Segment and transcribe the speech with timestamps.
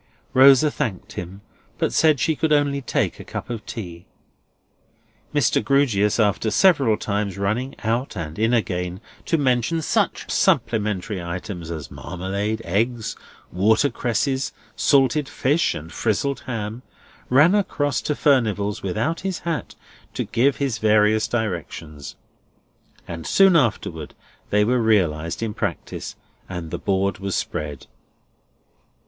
[0.33, 1.41] Rosa thanked him,
[1.77, 4.07] but said she could only take a cup of tea.
[5.31, 5.63] Mr.
[5.63, 11.91] Grewgious, after several times running out, and in again, to mention such supplementary items as
[11.91, 13.15] marmalade, eggs,
[13.51, 16.81] watercresses, salted fish, and frizzled ham,
[17.29, 19.75] ran across to Furnival's without his hat,
[20.15, 22.15] to give his various directions.
[23.07, 24.15] And soon afterwards
[24.49, 26.15] they were realised in practice,
[26.49, 27.85] and the board was spread.